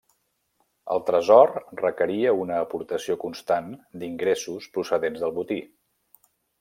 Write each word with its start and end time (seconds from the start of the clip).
El 0.93 1.01
tresor 1.09 1.51
requeria 1.81 2.33
una 2.45 2.57
aportació 2.67 3.17
constant 3.25 3.69
d'ingressos 4.05 4.67
procedents 4.79 5.27
del 5.27 5.37
botí. 5.37 5.61